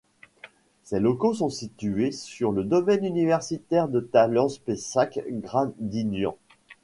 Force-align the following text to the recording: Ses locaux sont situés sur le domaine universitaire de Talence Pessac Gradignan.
Ses 0.83 0.99
locaux 0.99 1.35
sont 1.35 1.51
situés 1.51 2.11
sur 2.11 2.51
le 2.51 2.63
domaine 2.63 3.05
universitaire 3.05 3.87
de 3.87 3.99
Talence 3.99 4.57
Pessac 4.57 5.19
Gradignan. 5.29 6.35